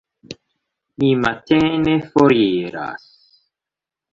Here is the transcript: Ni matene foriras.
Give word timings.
Ni 1.03 1.09
matene 1.25 1.93
foriras. 2.09 3.05